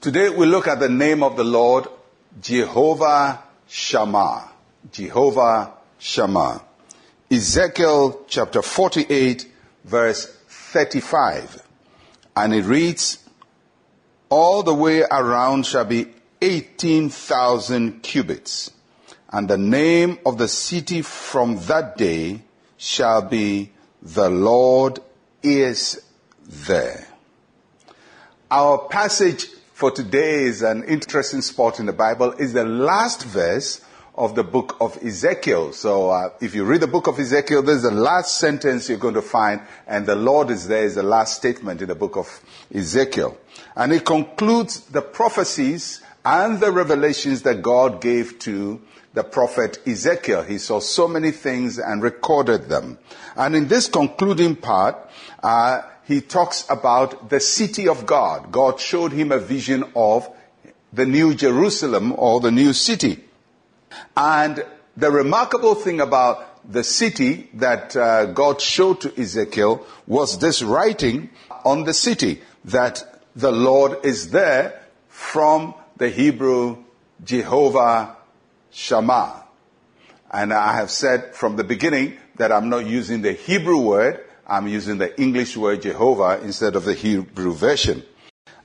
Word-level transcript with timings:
Today 0.00 0.30
we 0.30 0.46
look 0.46 0.66
at 0.66 0.80
the 0.80 0.88
name 0.88 1.22
of 1.22 1.36
the 1.36 1.44
Lord, 1.44 1.86
Jehovah 2.40 3.42
Shammah. 3.68 4.50
Jehovah 4.90 5.74
Shammah. 5.98 6.62
Ezekiel 7.30 8.24
chapter 8.26 8.62
48 8.62 9.46
verse 9.84 10.24
35. 10.48 11.62
And 12.34 12.54
it 12.54 12.64
reads, 12.64 13.18
All 14.30 14.62
the 14.62 14.72
way 14.72 15.02
around 15.02 15.66
shall 15.66 15.84
be 15.84 16.06
18,000 16.40 18.02
cubits. 18.02 18.70
And 19.28 19.50
the 19.50 19.58
name 19.58 20.18
of 20.24 20.38
the 20.38 20.48
city 20.48 21.02
from 21.02 21.58
that 21.66 21.98
day 21.98 22.40
shall 22.78 23.20
be, 23.20 23.72
The 24.00 24.30
Lord 24.30 25.00
is 25.42 26.00
there. 26.48 27.06
Our 28.50 28.78
passage 28.88 29.46
for 29.80 29.90
today 29.90 30.42
is 30.42 30.60
an 30.60 30.84
interesting 30.84 31.40
spot 31.40 31.80
in 31.80 31.86
the 31.86 31.92
Bible. 31.94 32.32
is 32.32 32.52
the 32.52 32.66
last 32.66 33.24
verse 33.24 33.80
of 34.14 34.34
the 34.34 34.44
book 34.44 34.76
of 34.78 35.02
Ezekiel. 35.02 35.72
So 35.72 36.10
uh, 36.10 36.28
if 36.38 36.54
you 36.54 36.66
read 36.66 36.82
the 36.82 36.86
book 36.86 37.06
of 37.06 37.18
Ezekiel, 37.18 37.62
there's 37.62 37.84
the 37.84 37.90
last 37.90 38.36
sentence 38.36 38.90
you're 38.90 38.98
going 38.98 39.14
to 39.14 39.22
find, 39.22 39.62
and 39.86 40.04
the 40.04 40.16
Lord 40.16 40.50
is 40.50 40.68
there 40.68 40.84
is 40.84 40.96
the 40.96 41.02
last 41.02 41.36
statement 41.36 41.80
in 41.80 41.88
the 41.88 41.94
book 41.94 42.18
of 42.18 42.42
Ezekiel. 42.74 43.38
And 43.74 43.94
it 43.94 44.04
concludes 44.04 44.80
the 44.82 45.00
prophecies 45.00 46.02
and 46.24 46.60
the 46.60 46.70
revelations 46.70 47.42
that 47.42 47.62
God 47.62 48.00
gave 48.00 48.38
to 48.40 48.80
the 49.14 49.24
prophet 49.24 49.78
Ezekiel. 49.86 50.42
He 50.42 50.58
saw 50.58 50.80
so 50.80 51.08
many 51.08 51.30
things 51.30 51.78
and 51.78 52.02
recorded 52.02 52.68
them. 52.68 52.98
And 53.36 53.56
in 53.56 53.68
this 53.68 53.88
concluding 53.88 54.56
part, 54.56 54.96
uh, 55.42 55.82
he 56.04 56.20
talks 56.20 56.64
about 56.68 57.30
the 57.30 57.40
city 57.40 57.88
of 57.88 58.06
God. 58.06 58.52
God 58.52 58.80
showed 58.80 59.12
him 59.12 59.32
a 59.32 59.38
vision 59.38 59.84
of 59.96 60.28
the 60.92 61.06
new 61.06 61.34
Jerusalem 61.34 62.14
or 62.16 62.40
the 62.40 62.50
new 62.50 62.72
city. 62.72 63.24
And 64.16 64.64
the 64.96 65.10
remarkable 65.10 65.74
thing 65.74 66.00
about 66.00 66.46
the 66.70 66.84
city 66.84 67.48
that 67.54 67.96
uh, 67.96 68.26
God 68.26 68.60
showed 68.60 69.00
to 69.00 69.20
Ezekiel 69.20 69.86
was 70.06 70.38
this 70.38 70.62
writing 70.62 71.30
on 71.64 71.84
the 71.84 71.94
city 71.94 72.42
that 72.64 73.22
the 73.34 73.52
Lord 73.52 74.04
is 74.04 74.30
there 74.30 74.82
from 75.08 75.74
the 76.00 76.10
Hebrew 76.10 76.82
Jehovah 77.24 78.16
Shammah. 78.72 79.44
And 80.32 80.52
I 80.52 80.74
have 80.74 80.90
said 80.90 81.34
from 81.34 81.54
the 81.54 81.64
beginning 81.64 82.16
that 82.36 82.50
I'm 82.50 82.68
not 82.68 82.86
using 82.86 83.22
the 83.22 83.32
Hebrew 83.32 83.80
word 83.80 84.24
I'm 84.50 84.66
using 84.66 84.98
the 84.98 85.18
English 85.18 85.56
word 85.56 85.82
Jehovah 85.82 86.40
instead 86.42 86.74
of 86.74 86.84
the 86.84 86.94
Hebrew 86.94 87.52
version. 87.52 88.02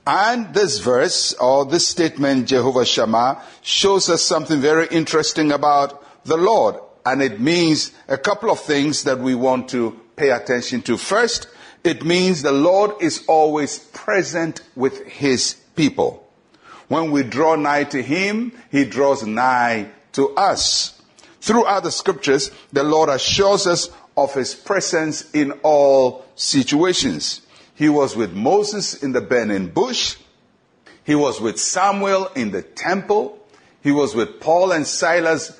And 0.04 0.52
this 0.52 0.80
verse 0.80 1.32
or 1.34 1.64
this 1.64 1.86
statement, 1.86 2.48
Jehovah 2.48 2.84
Shammah, 2.84 3.40
shows 3.62 4.10
us 4.10 4.22
something 4.22 4.60
very 4.60 4.88
interesting 4.88 5.52
about 5.52 6.24
the 6.24 6.36
Lord. 6.36 6.74
And 7.04 7.22
it 7.22 7.40
means 7.40 7.92
a 8.08 8.18
couple 8.18 8.50
of 8.50 8.58
things 8.58 9.04
that 9.04 9.20
we 9.20 9.36
want 9.36 9.68
to 9.70 10.00
pay 10.16 10.30
attention 10.30 10.82
to. 10.82 10.96
First, 10.96 11.46
it 11.84 12.04
means 12.04 12.42
the 12.42 12.50
Lord 12.50 13.00
is 13.00 13.24
always 13.28 13.78
present 13.78 14.62
with 14.74 15.06
his 15.06 15.54
people. 15.76 16.25
When 16.88 17.10
we 17.10 17.22
draw 17.22 17.56
nigh 17.56 17.84
to 17.84 18.02
him, 18.02 18.52
he 18.70 18.84
draws 18.84 19.26
nigh 19.26 19.90
to 20.12 20.30
us. 20.36 21.00
Throughout 21.40 21.82
the 21.82 21.90
scriptures, 21.90 22.50
the 22.72 22.82
Lord 22.82 23.08
assures 23.08 23.66
us 23.66 23.90
of 24.16 24.34
his 24.34 24.54
presence 24.54 25.30
in 25.32 25.52
all 25.62 26.24
situations. 26.34 27.42
He 27.74 27.88
was 27.88 28.16
with 28.16 28.32
Moses 28.32 29.02
in 29.02 29.12
the 29.12 29.20
burning 29.20 29.68
bush. 29.68 30.16
He 31.04 31.14
was 31.14 31.40
with 31.40 31.60
Samuel 31.60 32.28
in 32.34 32.50
the 32.50 32.62
temple. 32.62 33.38
He 33.82 33.92
was 33.92 34.14
with 34.14 34.40
Paul 34.40 34.72
and 34.72 34.86
Silas 34.86 35.58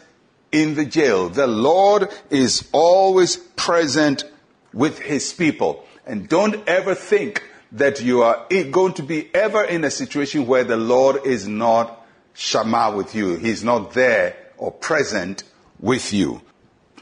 in 0.50 0.74
the 0.74 0.84
jail. 0.84 1.28
The 1.28 1.46
Lord 1.46 2.08
is 2.30 2.68
always 2.72 3.36
present 3.36 4.24
with 4.72 4.98
his 4.98 5.32
people. 5.32 5.84
And 6.06 6.28
don't 6.28 6.66
ever 6.68 6.94
think 6.94 7.42
that 7.72 8.00
you 8.00 8.22
are 8.22 8.46
going 8.70 8.94
to 8.94 9.02
be 9.02 9.34
ever 9.34 9.64
in 9.64 9.84
a 9.84 9.90
situation 9.90 10.46
where 10.46 10.64
the 10.64 10.76
Lord 10.76 11.26
is 11.26 11.46
not 11.46 12.06
Shammah 12.34 12.94
with 12.94 13.14
you. 13.14 13.36
He's 13.36 13.64
not 13.64 13.92
there 13.92 14.36
or 14.58 14.70
present 14.70 15.42
with 15.80 16.12
you. 16.12 16.42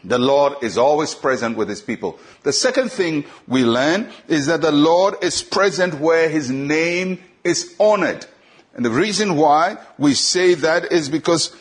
The 0.05 0.19
Lord 0.19 0.63
is 0.63 0.77
always 0.77 1.15
present 1.15 1.57
with 1.57 1.69
his 1.69 1.81
people. 1.81 2.19
The 2.43 2.53
second 2.53 2.93
thing 2.93 3.25
we 3.49 3.65
learn 3.65 4.11
is 4.29 4.47
that 4.47 4.61
the 4.61 4.73
Lord 4.73 5.17
is 5.23 5.43
present 5.43 5.95
where 5.99 6.29
his 6.29 6.51
name 6.51 7.23
is 7.43 7.75
honored. 7.81 8.27
And 8.75 8.85
the 8.85 8.91
reason 8.91 9.37
why 9.37 9.79
we 9.99 10.15
say 10.15 10.55
that 10.55 10.93
is 10.93 11.09
because 11.09 11.57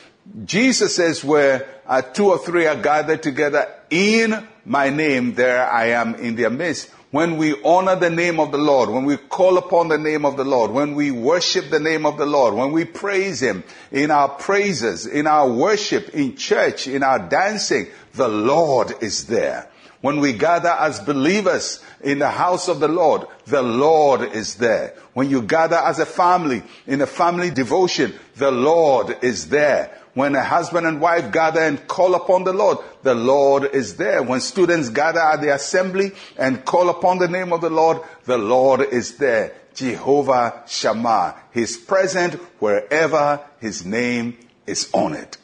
Jesus 0.45 0.95
says 0.95 1.23
where 1.23 1.67
uh, 1.85 2.01
two 2.01 2.29
or 2.29 2.37
three 2.37 2.65
are 2.65 2.75
gathered 2.75 3.23
together 3.23 3.67
in 3.89 4.47
my 4.65 4.89
name, 4.89 5.35
there 5.35 5.69
I 5.69 5.87
am 5.89 6.15
in 6.15 6.35
their 6.35 6.49
midst 6.49 6.89
when 7.13 7.37
we 7.37 7.53
honor 7.63 7.95
the 7.95 8.09
name 8.09 8.39
of 8.39 8.51
the 8.51 8.57
Lord, 8.57 8.89
when 8.89 9.05
we 9.05 9.17
call 9.17 9.59
upon 9.59 9.87
the 9.87 9.99
name 9.99 10.25
of 10.25 10.35
the 10.35 10.43
Lord, 10.43 10.71
when 10.71 10.95
we 10.95 11.11
worship 11.11 11.69
the 11.69 11.79
name 11.79 12.07
of 12.07 12.17
the 12.17 12.25
Lord, 12.25 12.55
when 12.55 12.71
we 12.71 12.85
praise 12.85 13.39
Him 13.39 13.63
in 13.91 14.09
our 14.09 14.29
praises, 14.29 15.05
in 15.05 15.27
our 15.27 15.47
worship, 15.47 16.09
in 16.09 16.35
church, 16.35 16.87
in 16.87 17.03
our 17.03 17.19
dancing, 17.19 17.85
the 18.15 18.27
Lord 18.27 18.95
is 19.01 19.27
there. 19.27 19.69
When 20.01 20.21
we 20.21 20.33
gather 20.33 20.71
as 20.71 21.01
believers 21.01 21.83
in 22.01 22.17
the 22.17 22.31
house 22.31 22.67
of 22.67 22.79
the 22.79 22.87
Lord, 22.87 23.27
the 23.45 23.61
Lord 23.61 24.21
is 24.33 24.55
there. 24.55 24.95
When 25.13 25.29
you 25.29 25.43
gather 25.43 25.77
as 25.77 25.99
a 25.99 26.07
family 26.07 26.63
in 26.87 26.99
a 26.99 27.05
family 27.05 27.51
devotion, 27.51 28.15
the 28.37 28.49
Lord 28.49 29.19
is 29.21 29.49
there. 29.49 29.99
When 30.13 30.35
a 30.35 30.43
husband 30.43 30.85
and 30.85 31.01
wife 31.01 31.31
gather 31.31 31.61
and 31.61 31.87
call 31.87 32.13
upon 32.13 32.43
the 32.43 32.53
Lord, 32.53 32.77
the 33.01 33.15
Lord 33.15 33.73
is 33.73 33.97
there. 33.97 34.21
When 34.21 34.41
students 34.41 34.89
gather 34.89 35.19
at 35.19 35.41
the 35.41 35.53
assembly 35.53 36.11
and 36.37 36.63
call 36.63 36.89
upon 36.89 37.17
the 37.17 37.27
name 37.27 37.51
of 37.51 37.61
the 37.61 37.71
Lord, 37.71 37.99
the 38.25 38.37
Lord 38.37 38.81
is 38.81 39.17
there. 39.17 39.55
Jehovah 39.73 40.63
Shammah. 40.67 41.35
He's 41.51 41.77
present 41.77 42.35
wherever 42.59 43.41
his 43.59 43.85
name 43.85 44.37
is 44.67 44.89
honored. 44.93 45.37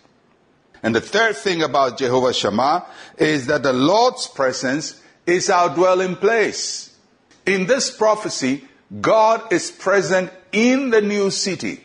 And 0.83 0.95
the 0.95 1.01
third 1.01 1.35
thing 1.35 1.63
about 1.63 1.97
Jehovah 1.97 2.33
Shammah 2.33 2.85
is 3.17 3.47
that 3.47 3.63
the 3.63 3.73
Lord's 3.73 4.27
presence 4.27 5.01
is 5.25 5.49
our 5.49 5.73
dwelling 5.73 6.15
place. 6.15 6.95
In 7.45 7.65
this 7.65 7.89
prophecy, 7.89 8.63
God 9.01 9.51
is 9.51 9.71
present 9.71 10.31
in 10.51 10.91
the 10.91 11.01
new 11.01 11.31
city. 11.31 11.83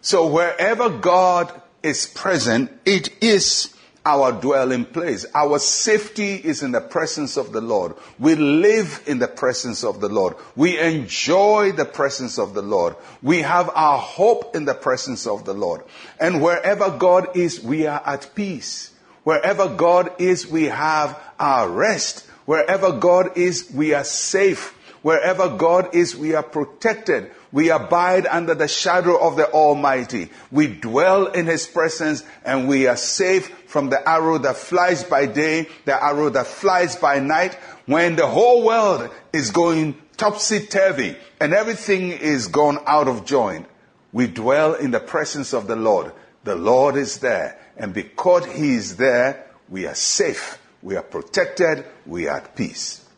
So 0.00 0.26
wherever 0.26 0.88
God 0.88 1.60
is 1.84 2.06
present, 2.06 2.70
it 2.84 3.22
is 3.22 3.74
our 4.06 4.32
dwelling 4.32 4.84
place. 4.84 5.24
Our 5.34 5.58
safety 5.58 6.34
is 6.34 6.62
in 6.62 6.72
the 6.72 6.80
presence 6.80 7.36
of 7.36 7.52
the 7.52 7.60
Lord. 7.60 7.94
We 8.18 8.34
live 8.34 9.02
in 9.06 9.18
the 9.18 9.28
presence 9.28 9.82
of 9.82 10.00
the 10.00 10.08
Lord. 10.08 10.36
We 10.56 10.78
enjoy 10.78 11.72
the 11.72 11.86
presence 11.86 12.38
of 12.38 12.54
the 12.54 12.62
Lord. 12.62 12.96
We 13.22 13.42
have 13.42 13.70
our 13.74 13.98
hope 13.98 14.54
in 14.54 14.66
the 14.66 14.74
presence 14.74 15.26
of 15.26 15.44
the 15.44 15.54
Lord. 15.54 15.82
And 16.20 16.42
wherever 16.42 16.90
God 16.90 17.36
is, 17.36 17.62
we 17.62 17.86
are 17.86 18.02
at 18.04 18.34
peace. 18.34 18.92
Wherever 19.22 19.68
God 19.68 20.12
is, 20.18 20.46
we 20.46 20.64
have 20.64 21.18
our 21.38 21.68
rest. 21.68 22.26
Wherever 22.44 22.92
God 22.92 23.38
is, 23.38 23.70
we 23.72 23.94
are 23.94 24.04
safe. 24.04 24.72
Wherever 25.00 25.48
God 25.48 25.94
is, 25.94 26.14
we 26.14 26.34
are 26.34 26.42
protected. 26.42 27.30
We 27.54 27.70
abide 27.70 28.26
under 28.26 28.56
the 28.56 28.66
shadow 28.66 29.16
of 29.16 29.36
the 29.36 29.48
Almighty. 29.48 30.30
We 30.50 30.66
dwell 30.66 31.26
in 31.26 31.46
His 31.46 31.68
presence 31.68 32.24
and 32.44 32.66
we 32.66 32.88
are 32.88 32.96
safe 32.96 33.46
from 33.68 33.90
the 33.90 34.08
arrow 34.08 34.38
that 34.38 34.56
flies 34.56 35.04
by 35.04 35.26
day, 35.26 35.68
the 35.84 35.94
arrow 35.94 36.30
that 36.30 36.48
flies 36.48 36.96
by 36.96 37.20
night. 37.20 37.54
When 37.86 38.16
the 38.16 38.26
whole 38.26 38.64
world 38.64 39.08
is 39.32 39.52
going 39.52 39.94
topsy-turvy 40.16 41.16
and 41.40 41.54
everything 41.54 42.10
is 42.10 42.48
gone 42.48 42.80
out 42.86 43.06
of 43.06 43.24
joint, 43.24 43.68
we 44.12 44.26
dwell 44.26 44.74
in 44.74 44.90
the 44.90 44.98
presence 44.98 45.52
of 45.52 45.68
the 45.68 45.76
Lord. 45.76 46.10
The 46.42 46.56
Lord 46.56 46.96
is 46.96 47.18
there. 47.20 47.56
And 47.76 47.94
because 47.94 48.46
He 48.46 48.74
is 48.74 48.96
there, 48.96 49.46
we 49.68 49.86
are 49.86 49.94
safe. 49.94 50.58
We 50.82 50.96
are 50.96 51.04
protected. 51.04 51.84
We 52.04 52.26
are 52.26 52.38
at 52.38 52.56
peace. 52.56 53.08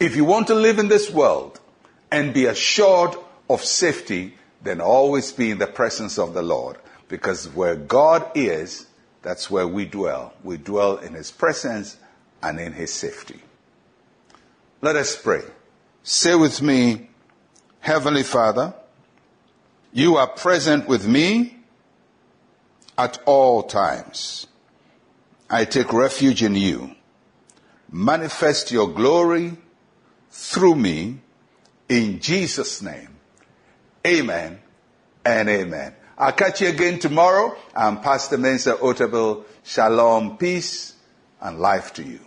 If 0.00 0.16
you 0.16 0.24
want 0.24 0.46
to 0.46 0.54
live 0.54 0.78
in 0.78 0.88
this 0.88 1.10
world 1.10 1.60
and 2.10 2.32
be 2.32 2.46
assured 2.46 3.14
of 3.48 3.64
safety, 3.64 4.34
then 4.62 4.80
always 4.80 5.32
be 5.32 5.50
in 5.50 5.58
the 5.58 5.66
presence 5.66 6.18
of 6.18 6.34
the 6.34 6.42
Lord. 6.42 6.76
Because 7.08 7.48
where 7.48 7.76
God 7.76 8.30
is, 8.34 8.86
that's 9.22 9.50
where 9.50 9.66
we 9.66 9.84
dwell. 9.84 10.34
We 10.44 10.56
dwell 10.56 10.98
in 10.98 11.14
His 11.14 11.30
presence 11.30 11.96
and 12.42 12.60
in 12.60 12.72
His 12.72 12.92
safety. 12.92 13.40
Let 14.80 14.96
us 14.96 15.16
pray. 15.16 15.42
Say 16.02 16.34
with 16.34 16.62
me, 16.62 17.08
Heavenly 17.80 18.22
Father, 18.22 18.74
you 19.92 20.16
are 20.16 20.26
present 20.26 20.86
with 20.86 21.06
me 21.06 21.56
at 22.96 23.18
all 23.24 23.62
times. 23.62 24.46
I 25.50 25.64
take 25.64 25.92
refuge 25.92 26.42
in 26.42 26.54
you. 26.54 26.94
Manifest 27.90 28.70
your 28.70 28.88
glory 28.88 29.56
through 30.30 30.74
me 30.74 31.18
in 31.88 32.20
Jesus' 32.20 32.82
name. 32.82 33.17
Amen 34.08 34.58
and 35.22 35.50
amen. 35.50 35.94
I'll 36.16 36.32
catch 36.32 36.62
you 36.62 36.68
again 36.68 36.98
tomorrow. 36.98 37.54
I'm 37.76 38.00
Pastor 38.00 38.38
Mensa 38.38 38.76
Otabil. 38.76 39.44
Shalom, 39.62 40.38
peace, 40.38 40.94
and 41.42 41.60
life 41.60 41.92
to 41.92 42.02
you. 42.02 42.20